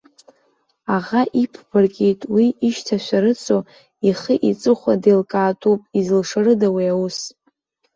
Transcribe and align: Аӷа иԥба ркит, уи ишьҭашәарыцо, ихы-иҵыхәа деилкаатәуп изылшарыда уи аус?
Аӷа 0.95 1.21
иԥба 1.43 1.77
ркит, 1.83 2.21
уи 2.33 2.45
ишьҭашәарыцо, 2.67 3.57
ихы-иҵыхәа 4.07 4.93
деилкаатәуп 5.03 5.81
изылшарыда 5.99 6.67
уи 6.75 6.85
аус? 6.93 7.17